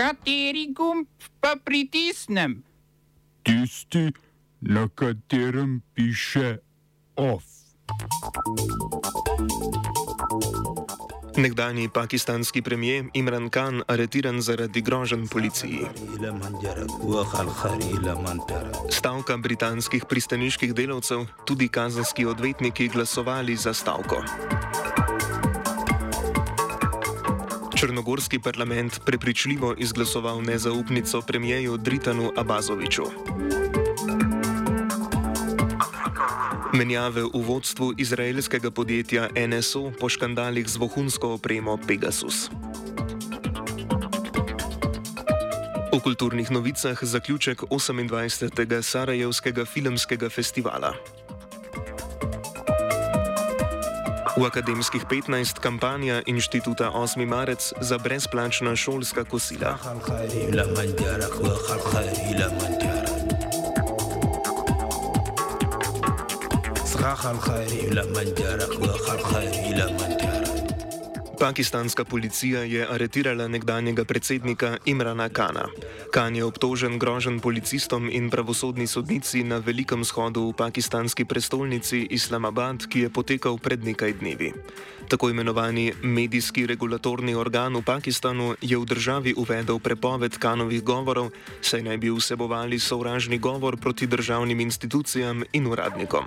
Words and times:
Kateri 0.00 0.72
gumb 0.72 1.04
pa 1.44 1.60
pritisnem? 1.60 2.62
Tisti, 3.44 4.08
na 4.60 4.88
katerem 4.88 5.82
piše 5.92 6.56
OF. 7.20 7.44
Nekdani 11.36 11.88
pakistanski 11.92 12.62
premijer 12.62 13.04
Imran 13.12 13.50
Khan 13.50 13.82
aretiran 13.88 14.40
zaradi 14.40 14.80
groženj 14.80 15.28
policiji. 15.28 15.84
Stavka 18.90 19.36
britanskih 19.36 20.04
pristaniških 20.08 20.74
delavcev, 20.74 21.26
tudi 21.44 21.68
kazanski 21.68 22.24
odvetniki 22.24 22.88
glasovali 22.88 23.56
za 23.56 23.74
stavko. 23.74 24.24
Črnogorski 27.80 28.38
parlament 28.38 29.00
prepričljivo 29.04 29.74
izglasoval 29.78 30.42
nezaupnico 30.42 31.22
premijeju 31.22 31.76
Dritanu 31.76 32.32
Abazoviču. 32.36 33.02
Menjave 36.74 37.22
v 37.22 37.30
vodstvu 37.46 37.94
izraelskega 37.98 38.70
podjetja 38.70 39.28
NSO 39.48 39.92
po 40.00 40.08
škandalih 40.08 40.68
z 40.68 40.76
vohunsko 40.76 41.32
opremo 41.32 41.78
Pegasus. 41.88 42.50
V 45.92 46.00
kulturnih 46.02 46.50
novicah 46.50 46.98
zaključek 47.02 47.62
28. 47.62 48.82
Sarajevskega 48.82 49.64
filmskega 49.64 50.28
festivala. 50.28 50.94
V 54.40 54.48
akademskih 54.48 55.04
15 55.04 55.60
kampanja 55.60 56.24
inštituta 56.24 56.88
8. 56.96 57.28
marec 57.28 57.60
za 57.76 58.00
brezplačna 58.00 58.72
šolska 58.72 59.28
kosila. 59.28 59.76
Pakistanska 71.40 72.04
policija 72.04 72.62
je 72.62 72.86
aretirala 72.90 73.48
nekdanjega 73.48 74.04
predsednika 74.04 74.76
Imrana 74.84 75.28
Kana. 75.28 75.64
Kan 76.12 76.36
je 76.36 76.44
obtožen 76.44 76.98
grožen 76.98 77.40
policistom 77.40 78.10
in 78.12 78.30
pravosodni 78.30 78.86
sodnici 78.86 79.44
na 79.44 79.56
velikem 79.58 80.04
shodu 80.04 80.42
v 80.50 80.52
pakistanski 80.52 81.24
prestolnici 81.24 82.06
Islamabad, 82.10 82.84
ki 82.84 83.00
je 83.00 83.08
potekal 83.08 83.56
pred 83.58 83.84
nekaj 83.84 84.12
dnevi. 84.20 84.52
Tako 85.08 85.30
imenovani 85.30 85.92
medijski 86.02 86.66
regulatorni 86.66 87.34
organ 87.34 87.76
v 87.76 87.82
Pakistanu 87.82 88.54
je 88.60 88.76
v 88.76 88.84
državi 88.84 89.34
uvedel 89.36 89.78
prepoved 89.78 90.36
kanovih 90.36 90.84
govorov, 90.84 91.32
saj 91.64 91.82
naj 91.82 91.96
bi 91.96 92.12
vsebovali 92.12 92.78
sovražni 92.78 93.38
govor 93.38 93.80
proti 93.80 94.06
državnim 94.06 94.60
institucijam 94.60 95.42
in 95.52 95.66
uradnikom. 95.66 96.24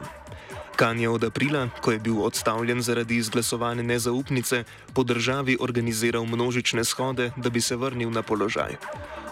Kan 0.76 1.00
je 1.00 1.10
od 1.10 1.24
aprila, 1.24 1.70
ko 1.82 1.92
je 1.92 2.00
bil 2.00 2.22
odstavljen 2.22 2.82
zaradi 2.82 3.16
izglasovane 3.16 3.84
nezaupnice, 3.84 4.64
po 4.94 5.04
državi 5.04 5.58
organiziral 5.60 6.26
množične 6.26 6.84
shode, 6.84 7.32
da 7.38 7.50
bi 7.50 7.62
se 7.62 7.76
vrnil 7.76 8.12
na 8.12 8.22
položaj. 8.22 8.78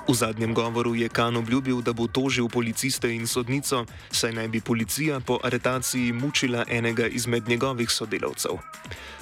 V 0.08 0.14
zadnjem 0.14 0.54
govoru 0.54 0.96
je 0.96 1.10
Kan 1.10 1.38
obljubil, 1.38 1.82
da 1.82 1.94
bo 1.94 2.08
tožil 2.08 2.50
policiste 2.50 3.16
in 3.16 3.28
sodnico, 3.28 3.86
saj 4.12 4.34
naj 4.34 4.48
bi 4.48 4.62
policija 4.62 5.20
po 5.20 5.40
aretaciji 5.44 6.14
mučila 6.14 6.66
enega 6.70 7.08
izmed 7.08 7.48
njegovih 7.48 7.92
sodelavcev. 7.92 8.58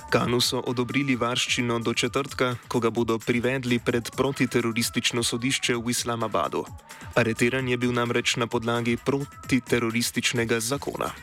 Kanu 0.09 0.41
so 0.41 0.59
odobrili 0.65 1.15
varščino 1.15 1.79
do 1.79 1.93
četrtka, 1.93 2.55
ko 2.67 2.79
ga 2.79 2.89
bodo 2.89 3.19
privedli 3.19 3.79
pred 3.79 4.09
protiteroristično 4.17 5.23
sodišče 5.23 5.75
v 5.75 5.89
Islamabadu. 5.89 6.65
Areteran 7.15 7.69
je 7.69 7.77
bil 7.77 7.93
namreč 7.93 8.35
na 8.35 8.47
podlagi 8.47 8.97
protiterorističnega 8.97 10.59
zakona. 10.59 11.13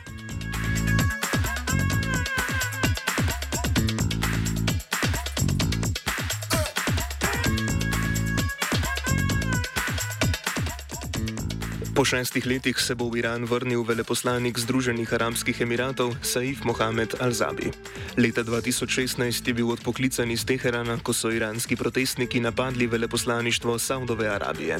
Po 11.97 12.05
šestih 12.05 12.45
letih 12.45 12.77
se 12.77 12.93
bo 12.95 13.09
v 13.09 13.25
Iran 13.25 13.49
vrnil 13.49 13.81
veleposlanik 13.81 14.53
Združenih 14.53 15.09
arabskih 15.17 15.57
emiratov 15.65 16.13
Saif 16.21 16.61
Mohamed 16.61 17.17
Al-Zabi. 17.17 17.73
Leta 18.21 18.45
2016 18.45 19.41
je 19.41 19.53
bil 19.53 19.65
odpoklican 19.73 20.29
iz 20.29 20.45
Teherana, 20.45 21.01
ko 21.01 21.09
so 21.09 21.33
iranski 21.33 21.73
protestniki 21.73 22.37
napadli 22.37 22.85
veleposlaništvo 22.85 23.79
Saudove 23.81 24.29
Arabije. 24.29 24.77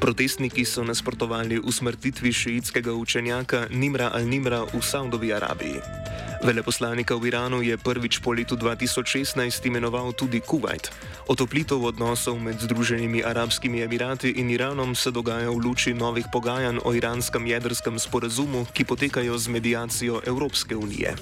Protestniki 0.00 0.64
so 0.64 0.80
nasprotovali 0.80 1.60
usmrtitvi 1.60 2.32
šiitskega 2.32 2.92
učenjaka 2.92 3.68
Nimra 3.76 4.08
Al-Nimra 4.16 4.64
v 4.72 4.80
Saudovi 4.80 5.36
Arabiji. 5.36 5.76
Veleposlanika 6.46 7.18
v 7.18 7.34
Iranu 7.34 7.58
je 7.58 7.74
prvič 7.74 8.22
po 8.22 8.30
letu 8.30 8.54
2016 8.54 9.34
imenoval 9.66 10.14
tudi 10.14 10.38
Kuwait. 10.38 10.94
Otoplitev 11.26 11.82
odnosov 11.82 12.38
med 12.38 12.62
Združenimi 12.62 13.18
arabskimi 13.18 13.82
emirati 13.82 14.30
in 14.30 14.46
Iranom 14.54 14.94
se 14.94 15.10
dogaja 15.10 15.50
v 15.50 15.58
luči 15.58 15.90
novih 15.90 16.30
pogajanj 16.30 16.78
o 16.86 16.94
iranskem 16.94 17.42
jedrskem 17.50 17.98
sporazumu, 17.98 18.62
ki 18.70 18.86
potekajo 18.86 19.34
z 19.34 19.50
medijacijo 19.50 20.22
Evropske 20.22 20.78
unije. 20.78 21.18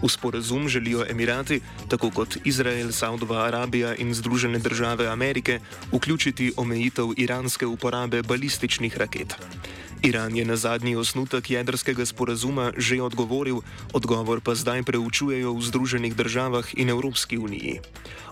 V 0.00 0.08
sporazum 0.08 0.64
želijo 0.64 1.04
Emirati, 1.12 1.60
tako 1.92 2.08
kot 2.10 2.40
Izrael, 2.48 2.88
Saudova 2.88 3.44
Arabija 3.44 3.94
in 4.00 4.16
Združene 4.16 4.58
države 4.64 5.12
Amerike, 5.12 5.60
vključiti 5.92 6.56
omejitev 6.56 7.12
iranske 7.20 7.68
uporabe 7.68 8.22
balističnih 8.24 8.96
raket. 8.96 9.36
Iran 10.04 10.36
je 10.36 10.44
na 10.44 10.56
zadnji 10.56 10.96
osnutek 11.00 11.50
jedrskega 11.50 12.04
sporazuma 12.04 12.76
že 12.76 13.00
odgovoril, 13.00 13.64
odgovor 13.96 14.44
pa 14.44 14.52
zdaj 14.52 14.84
preučujejo 14.84 15.56
v 15.56 15.64
Združenih 15.64 16.12
državah 16.12 16.76
in 16.76 16.92
Evropski 16.92 17.40
uniji. 17.40 17.80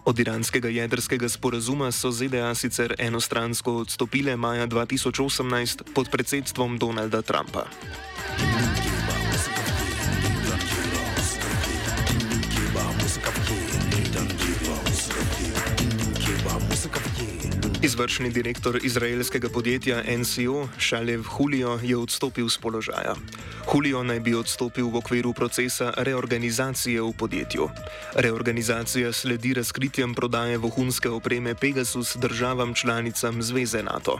Od 0.05 0.13
iranskega 0.13 0.69
jedrskega 0.69 1.33
sporazuma 1.33 1.89
so 1.89 2.13
ZDA 2.13 2.53
sicer 2.53 2.93
enostransko 3.01 3.89
odstopile 3.89 4.37
maja 4.37 4.69
2018 4.69 5.97
pod 5.97 6.13
predsedstvom 6.13 6.77
Donalda 6.77 7.25
Trumpa. 7.25 7.65
Izvršni 17.83 18.31
direktor 18.31 18.79
izraelskega 18.83 19.49
podjetja 19.49 20.03
NCO 20.19 20.69
Šalev 20.79 21.25
Julio 21.39 21.79
je 21.83 21.97
odstopil 21.97 22.49
z 22.49 22.59
položaja. 22.59 23.15
Julio 23.75 24.03
naj 24.03 24.21
bi 24.21 24.35
odstopil 24.35 24.87
v 24.87 24.97
okviru 24.97 25.33
procesa 25.33 25.91
reorganizacije 25.97 27.03
v 27.03 27.13
podjetju. 27.19 27.69
Reorganizacija 28.15 29.13
sledi 29.13 29.55
razkritjem 29.55 30.15
prodaje 30.15 30.59
vohunske 30.59 31.11
opreme 31.11 31.55
Pegasus 31.55 32.17
državam 32.17 32.75
članicam 32.75 33.43
Zveze 33.43 33.83
NATO. 33.83 34.19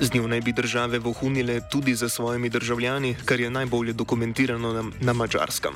Z 0.00 0.14
njo 0.14 0.26
naj 0.28 0.40
bi 0.40 0.52
države 0.52 0.98
vohunile 0.98 1.60
tudi 1.70 1.94
za 1.94 2.08
svojimi 2.08 2.48
državljani, 2.48 3.16
kar 3.24 3.40
je 3.40 3.50
najbolje 3.50 3.92
dokumentirano 3.92 4.72
na, 4.72 4.84
na 5.00 5.12
mačarskem. 5.12 5.72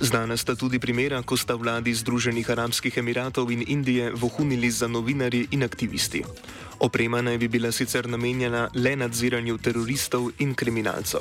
Znana 0.00 0.36
sta 0.36 0.54
tudi 0.54 0.78
primera, 0.78 1.22
ko 1.22 1.36
sta 1.36 1.54
vladi 1.54 1.94
Združenih 1.94 2.50
arabskih 2.50 2.98
emiratov 2.98 3.50
in 3.50 3.64
Indije 3.66 4.12
vohunili 4.12 4.70
za 4.70 4.86
novinarji 4.86 5.48
in 5.50 5.62
aktivisti. 5.62 6.24
Oprema 6.78 7.22
naj 7.22 7.38
bi 7.38 7.48
bila 7.48 7.72
sicer 7.72 8.08
namenjena 8.08 8.68
le 8.74 8.96
nadziranju 8.96 9.58
teroristov 9.58 10.30
in 10.38 10.54
kriminalcev. 10.54 11.20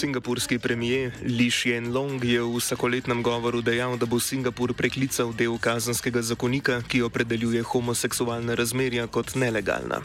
Singapurski 0.00 0.58
premijer 0.58 1.12
Li 1.22 1.50
Hsien 1.50 1.92
Long 1.92 2.24
je 2.24 2.40
v 2.40 2.56
vsakoletnem 2.56 3.20
govoru 3.22 3.60
dejal, 3.60 3.98
da 4.00 4.08
bo 4.08 4.16
Singapur 4.16 4.72
preklical 4.72 5.34
del 5.36 5.58
kazanskega 5.60 6.22
zakonika, 6.24 6.80
ki 6.88 7.02
opredeljuje 7.04 7.60
homoseksualne 7.60 8.56
razmerja 8.56 9.04
kot 9.12 9.36
nelegalna. 9.36 10.00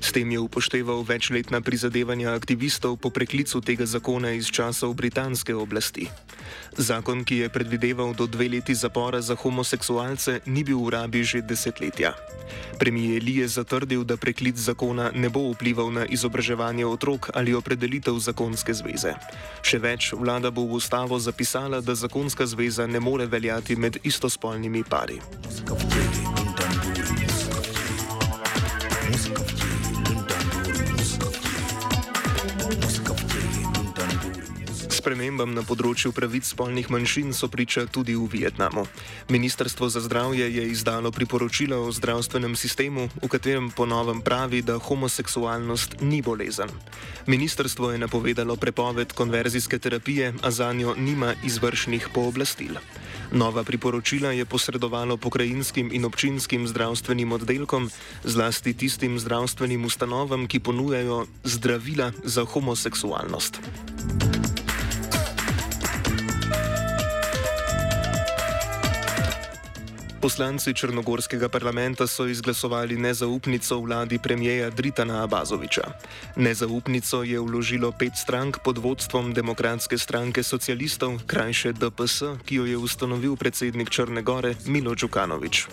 S 0.00 0.16
tem 0.16 0.32
je 0.32 0.40
upošteval 0.40 1.04
večletna 1.04 1.60
prizadevanja 1.60 2.32
aktivistov 2.32 2.96
po 2.96 3.12
preklicu 3.12 3.60
tega 3.60 3.84
zakona 3.84 4.32
iz 4.32 4.48
časov 4.48 4.96
britanske 4.96 5.52
oblasti. 5.52 6.08
Zakon, 6.80 7.20
ki 7.24 7.44
je 7.44 7.48
predvideval 7.48 8.16
do 8.16 8.26
dve 8.26 8.48
leti 8.48 8.74
zapora 8.74 9.20
za 9.20 9.36
homoseksualce, 9.36 10.40
ni 10.48 10.64
bil 10.64 10.80
v 10.80 10.88
rabi 10.96 11.20
že 11.20 11.44
desetletja. 11.44 12.16
Premijer 12.78 13.22
Li 13.22 13.36
je 13.44 13.48
zatrdil, 13.48 14.04
da 14.04 14.16
preklic 14.16 14.56
zakona 14.56 15.10
ne 15.14 15.28
bo 15.28 15.52
vplival 15.52 15.92
na 15.92 16.06
izobraževanje 16.06 16.86
otrok 16.86 17.30
ali 17.34 17.54
opredelitev 17.54 18.18
zakonske 18.18 18.74
zveze. 18.74 19.14
Še 19.64 19.78
več, 19.78 20.12
vlada 20.12 20.50
bo 20.50 20.66
v 20.68 20.78
ustavo 20.80 21.18
zapisala, 21.18 21.80
da 21.80 21.94
zakonska 21.94 22.46
zveza 22.46 22.86
ne 22.86 23.00
more 23.00 23.26
veljati 23.26 23.76
med 23.76 23.98
istospolnimi 24.04 24.84
pari. 24.84 25.20
Muzika. 29.10 29.43
Spremembam 35.04 35.50
na 35.52 35.60
področju 35.60 36.14
pravic 36.16 36.46
spolnih 36.48 36.86
manjšin 36.88 37.34
so 37.36 37.50
priča 37.52 37.82
tudi 37.92 38.14
v 38.16 38.24
Vietnamu. 38.24 38.86
Ministrstvo 39.28 39.90
za 39.92 40.00
zdravje 40.00 40.46
je 40.48 40.62
izdalo 40.64 41.12
priporočilo 41.12 41.76
o 41.84 41.90
zdravstvenem 41.92 42.54
sistemu, 42.56 43.10
v 43.20 43.28
katerem 43.28 43.68
ponovem 43.68 44.24
pravi, 44.24 44.62
da 44.64 44.78
homoseksualnost 44.80 46.00
ni 46.00 46.22
bolezen. 46.24 46.72
Ministrstvo 47.28 47.92
je 47.92 48.00
napovedalo 48.00 48.56
prepoved 48.56 49.12
konverzijske 49.12 49.76
terapije, 49.76 50.32
a 50.40 50.48
za 50.48 50.72
njo 50.72 50.96
nima 50.96 51.34
izvršnih 51.44 52.08
pooblastil. 52.16 52.80
Nova 53.28 53.60
priporočila 53.60 54.32
je 54.32 54.48
posredovalo 54.48 55.20
pokrajinskim 55.20 55.92
in 55.92 56.08
občinskim 56.08 56.64
zdravstvenim 56.64 57.36
oddelkom, 57.36 57.90
zlasti 58.24 58.72
tistim 58.72 59.20
zdravstvenim 59.20 59.84
ustanovam, 59.84 60.48
ki 60.48 60.64
ponujajo 60.64 61.26
zdravila 61.44 62.12
za 62.24 62.48
homoseksualnost. 62.48 63.60
Poslanci 70.24 70.72
Črnogorskega 70.72 71.48
parlamenta 71.52 72.06
so 72.06 72.24
izglasovali 72.26 72.96
nezaupnico 72.96 73.76
vladi 73.78 74.18
premijeja 74.18 74.70
Dritana 74.70 75.22
Abazoviča. 75.24 75.82
Nezaupnico 76.36 77.22
je 77.22 77.40
vložilo 77.40 77.92
pet 77.92 78.16
strank 78.16 78.58
pod 78.64 78.78
vodstvom 78.78 79.34
Demokratske 79.34 79.98
stranke 79.98 80.42
socialistov, 80.42 81.20
krajše 81.26 81.72
DPS, 81.72 82.22
ki 82.44 82.54
jo 82.54 82.64
je 82.64 82.76
ustanovil 82.76 83.36
predsednik 83.36 83.90
Črne 83.90 84.22
Gore 84.22 84.54
Milo 84.66 84.94
Đukanovič. 84.94 85.66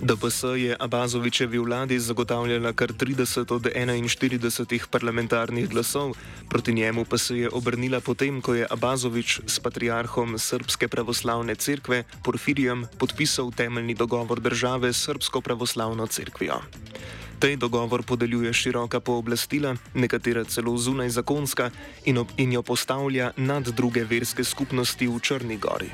DPS 0.00 0.44
je 0.56 0.76
Abazovičevi 0.78 1.58
vladi 1.58 1.98
zagotavljala 1.98 2.72
kar 2.72 2.92
30 2.92 3.52
od 3.54 3.62
41 3.62 4.86
parlamentarnih 4.90 5.68
glasov, 5.68 6.14
proti 6.48 6.72
njemu 6.72 7.04
pa 7.04 7.18
se 7.18 7.38
je 7.38 7.48
obrnila 7.52 8.00
potem, 8.00 8.40
ko 8.40 8.54
je 8.54 8.66
Abazovič 8.70 9.40
s 9.46 9.60
patriarhom 9.60 10.38
Srpske 10.38 10.88
pravoslavne 10.88 11.54
cerkve 11.54 12.04
Porfirijem 12.22 12.86
podpisal 12.98 13.50
temeljni 13.52 13.94
dogovor 13.94 14.40
države 14.40 14.92
s 14.92 15.02
Srpsko 15.04 15.40
pravoslavno 15.40 16.06
cerkvijo. 16.06 16.60
Tej 17.38 17.56
dogovor 17.56 18.02
podeljuje 18.02 18.52
široka 18.52 19.00
pooblastila, 19.00 19.76
nekatera 19.94 20.44
celo 20.44 20.76
zunaj 20.78 21.08
zakonska, 21.08 21.70
in, 22.04 22.24
in 22.36 22.52
jo 22.52 22.62
postavlja 22.62 23.32
nad 23.36 23.68
druge 23.68 24.04
verske 24.04 24.44
skupnosti 24.44 25.06
v 25.06 25.20
Črni 25.20 25.56
gori. 25.56 25.90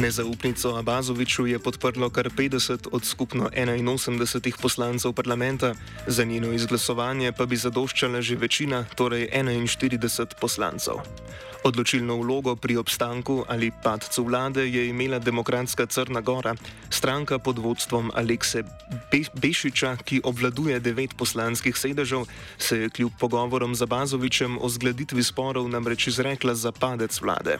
Nezaupnico 0.00 0.76
Abazoviču 0.76 1.46
je 1.46 1.58
podprlo 1.58 2.10
kar 2.10 2.30
50 2.36 2.88
od 2.92 3.04
skupno 3.04 3.50
81 3.52 4.60
poslancev 4.62 5.12
parlamenta, 5.12 5.74
za 6.06 6.24
njeno 6.24 6.52
izglasovanje 6.52 7.32
pa 7.32 7.46
bi 7.46 7.56
zadoščala 7.56 8.20
že 8.20 8.36
večina, 8.36 8.84
torej 8.94 9.28
41 9.32 10.26
poslancev. 10.40 11.04
Odločilno 11.60 12.16
vlogo 12.16 12.56
pri 12.56 12.80
obstanku 12.80 13.44
ali 13.44 13.68
padcu 13.68 14.24
vlade 14.24 14.64
je 14.64 14.88
imela 14.88 15.18
demokratska 15.18 15.86
Crna 15.86 16.20
Gora, 16.20 16.54
stranka 16.90 17.38
pod 17.38 17.58
vodstvom 17.58 18.08
Alekse 18.16 18.62
Be 19.12 19.20
Bešiča, 19.34 19.96
ki 20.00 20.24
obvladuje 20.24 20.80
devet 20.80 21.12
poslanskih 21.16 21.76
sedežev, 21.76 22.24
se 22.58 22.78
je 22.78 22.88
kljub 22.88 23.12
pogovorom 23.20 23.74
z 23.74 23.82
Abazovičem 23.82 24.56
o 24.56 24.68
zgladitvi 24.68 25.22
sporov 25.22 25.68
namreč 25.68 26.06
izrekla 26.08 26.54
za 26.54 26.72
padec 26.72 27.20
vlade. 27.20 27.58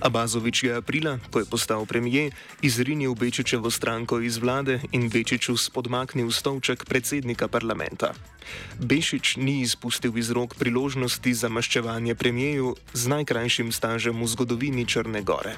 Abazovič 0.00 0.62
je 0.64 0.76
aprila, 0.76 1.16
ko 1.30 1.40
je 1.40 1.48
postal 1.48 1.86
premijer, 1.86 2.32
izrinil 2.62 3.14
Bečičevo 3.14 3.70
stranko 3.70 4.20
iz 4.20 4.36
vlade 4.36 4.80
in 4.92 5.08
Bečiču 5.08 5.56
spodmaknil 5.56 6.28
stolček 6.30 6.84
predsednika 6.84 7.48
parlamenta. 7.48 8.12
Bešič 8.80 9.36
ni 9.36 9.60
izpustil 9.60 10.16
iz 10.18 10.30
rok 10.30 10.54
priložnosti 10.58 11.34
za 11.34 11.48
maščevanje 11.48 12.14
premijeju 12.14 12.74
z 12.92 13.08
najkrajšim 13.08 13.29
stažem 13.70 14.18
v 14.18 14.26
zgodovini 14.26 14.82
Črne 14.82 15.22
Gore. 15.22 15.54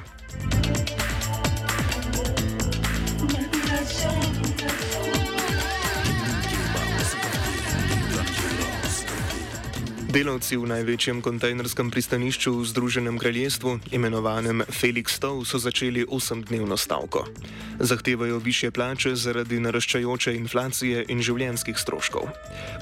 Delavci 10.13 10.61
v 10.61 10.69
največjem 10.69 11.25
kontejnerskem 11.25 11.89
pristanišču 11.89 12.53
v 12.61 12.69
Združenem 12.69 13.17
kraljestvu, 13.17 13.97
imenovanem 13.97 14.61
Felix 14.69 15.17
Stow, 15.17 15.41
so 15.41 15.57
začeli 15.57 16.05
osemdnevno 16.05 16.77
stavko. 16.77 17.25
Zahtevajo 17.81 18.37
više 18.37 18.69
plače 18.71 19.17
zaradi 19.17 19.57
naraščajoče 19.65 20.37
inflacije 20.37 21.07
in 21.09 21.25
življenjskih 21.25 21.81
stroškov. 21.81 22.29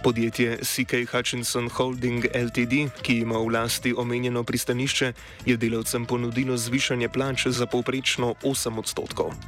Podjetje 0.03 0.59
CK 0.67 1.07
Hutchinson 1.07 1.71
Holding 1.71 2.27
Ltd., 2.35 2.91
ki 2.99 3.23
ima 3.23 3.39
v 3.39 3.55
lasti 3.55 3.95
omenjeno 3.95 4.43
pristanišče, 4.43 5.13
je 5.47 5.55
delavcem 5.55 6.11
ponudilo 6.11 6.59
zvišanje 6.59 7.15
plač 7.15 7.47
za 7.47 7.71
povprečno 7.71 8.35
8 8.43 8.83
odstotkov. 8.83 9.39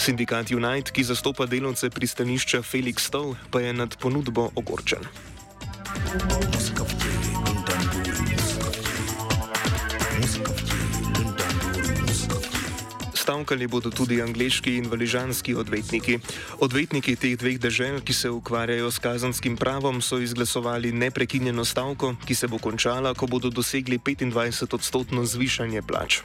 Sindikat 0.00 0.56
Unite, 0.56 0.88
ki 0.88 1.04
zastopa 1.04 1.44
delavce 1.44 1.92
pristanišča 1.92 2.64
Felix 2.64 3.04
Stow, 3.12 3.36
pa 3.52 3.60
je 3.60 3.76
nad 3.76 3.92
ponudbo 4.00 4.48
ogorčen. 4.56 5.04
Music 10.26 10.48
of 10.48 10.75
Stavkali 13.26 13.66
bodo 13.66 13.90
tudi 13.90 14.20
angliški 14.22 14.76
in 14.78 14.84
valižanski 14.86 15.56
odvetniki. 15.58 16.20
Odvetniki 16.62 17.16
teh 17.18 17.34
dveh 17.34 17.56
držav, 17.58 17.98
ki 18.06 18.14
se 18.14 18.30
ukvarjajo 18.30 18.86
s 18.86 19.02
kazanskim 19.02 19.56
pravom, 19.58 19.98
so 19.98 20.20
izglasovali 20.22 20.92
neprekinjeno 20.94 21.64
stavko, 21.66 22.12
ki 22.22 22.34
se 22.38 22.46
bo 22.46 22.60
končala, 22.62 23.14
ko 23.18 23.26
bodo 23.26 23.50
dosegli 23.50 23.98
25-odstotno 23.98 25.24
zvišanje 25.26 25.82
plač. 25.82 26.20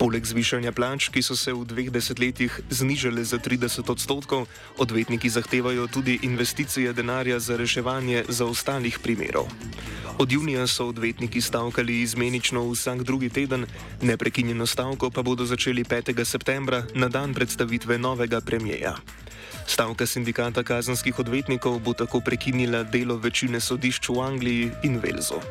Poleg 0.00 0.24
zvišanja 0.24 0.72
plač, 0.72 1.10
ki 1.12 1.20
so 1.20 1.36
se 1.36 1.52
v 1.52 1.68
dveh 1.68 1.92
desetletjih 1.92 2.56
znižale 2.72 3.20
za 3.20 3.36
30 3.36 3.92
odstotkov, 3.92 4.48
odvetniki 4.80 5.28
zahtevajo 5.28 5.92
tudi 5.92 6.16
investicije 6.24 6.96
denarja 6.96 7.36
za 7.36 7.60
reševanje 7.60 8.24
zaostalih 8.32 8.96
primerov. 9.04 9.52
Od 10.16 10.32
junija 10.32 10.64
so 10.66 10.88
odvetniki 10.88 11.40
stavkali 11.44 12.00
izmenično 12.00 12.64
vsak 12.72 13.02
drugi 13.04 13.28
teden, 13.28 13.66
neprekinjeno 14.00 14.64
stavko 14.66 15.10
pa 15.10 15.20
bodo 15.22 15.44
začeli 15.44 15.84
5. 15.84 16.24
septembra 16.24 16.45
septembra, 16.46 16.86
na 16.94 17.08
dan 17.10 17.34
predstavitve 17.34 17.98
novega 17.98 18.38
premijeja. 18.40 18.94
Stavka 19.66 20.06
sindikata 20.06 20.62
kazanskih 20.62 21.18
odvetnikov 21.18 21.82
bo 21.82 21.90
tako 21.90 22.20
prekinila 22.22 22.84
delo 22.86 23.16
večine 23.18 23.58
sodišč 23.60 24.08
v 24.08 24.20
Angliji 24.22 24.70
in 24.86 25.02
Velzu. 25.02 25.42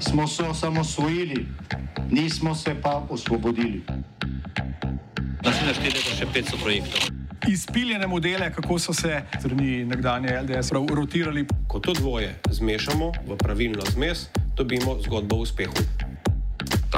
Smo 0.00 0.24
se 0.28 0.42
osamosvojili, 0.48 1.44
nismo 2.10 2.54
se 2.54 2.72
pa 2.82 3.04
osvobodili. 3.10 3.84
Da 5.44 5.52
se 5.52 5.66
naštete 5.68 6.00
še 6.00 6.24
500 6.24 6.62
projektov. 6.62 7.00
Izpiljene 7.48 8.06
modele, 8.06 8.48
kako 8.52 8.78
so 8.78 8.96
se 8.96 9.22
strani 9.38 9.84
nekdanje 9.84 10.40
LDS 10.40 10.72
rotirali. 10.72 11.44
Ko 11.68 11.84
to 11.84 11.92
dvoje 11.92 12.32
zmešamo 12.48 13.12
v 13.28 13.36
pravilno 13.36 13.84
zmes, 13.92 14.30
dobimo 14.56 14.96
zgodbo 15.04 15.36
o 15.36 15.44
uspehu. 15.44 15.99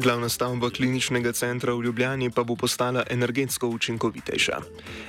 Glavna 0.00 0.28
stavba 0.28 0.70
kliničnega 0.70 1.32
centra 1.32 1.74
v 1.74 1.82
Ljubljani 1.84 2.30
pa 2.30 2.40
bo 2.44 2.54
postala 2.56 3.02
energetsko 3.10 3.68
učinkovitejša. 3.68 4.60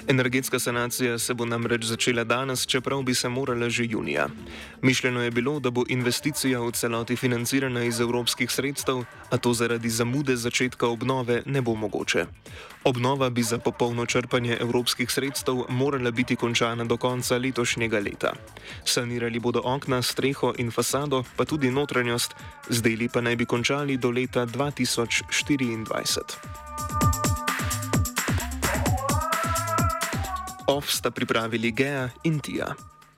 Energetska 0.07 0.59
sanacija 0.59 1.19
se 1.19 1.33
bo 1.33 1.45
namreč 1.45 1.85
začela 1.85 2.23
danes, 2.23 2.65
čeprav 2.65 3.03
bi 3.03 3.15
se 3.15 3.29
morala 3.29 3.69
že 3.69 3.85
junija. 3.85 4.27
Mišljeno 4.81 5.21
je 5.23 5.31
bilo, 5.31 5.59
da 5.59 5.69
bo 5.69 5.83
investicija 5.87 6.59
v 6.59 6.71
celoti 6.71 7.15
financirana 7.15 7.83
iz 7.83 8.01
evropskih 8.01 8.51
sredstev, 8.51 9.03
a 9.29 9.37
to 9.37 9.53
zaradi 9.53 9.89
zamude 9.89 10.35
začetka 10.35 10.87
obnove 10.87 11.41
ne 11.45 11.61
bo 11.61 11.75
mogoče. 11.75 12.25
Obnova 12.83 13.29
bi 13.29 13.43
za 13.43 13.57
popolno 13.57 14.05
črpanje 14.05 14.57
evropskih 14.61 15.11
sredstev 15.11 15.55
morala 15.69 16.11
biti 16.11 16.35
končana 16.35 16.83
do 16.83 16.97
konca 16.97 17.37
letošnjega 17.37 17.99
leta. 17.99 18.33
Sanirali 18.85 19.39
bodo 19.39 19.61
okna, 19.63 20.01
streho 20.01 20.53
in 20.57 20.71
fasado, 20.71 21.23
pa 21.35 21.45
tudi 21.45 21.71
notranjost, 21.71 22.35
z 22.69 22.81
deli 22.81 23.09
pa 23.09 23.21
naj 23.21 23.35
bi 23.35 23.45
končali 23.45 23.97
do 23.97 24.11
leta 24.11 24.45
2024. 24.45 26.21
OF 30.67 30.89
sta 30.89 31.11
pripravili 31.11 31.71
Gea 31.71 32.09
in 32.23 32.39
Tija. 32.39 32.90